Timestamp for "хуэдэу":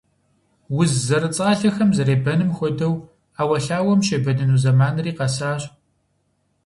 2.57-2.95